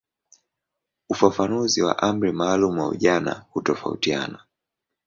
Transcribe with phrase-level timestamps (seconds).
[1.09, 4.39] Ufafanuzi wa umri maalumu wa ujana hutofautiana.